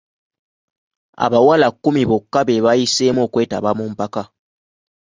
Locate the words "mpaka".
3.93-4.23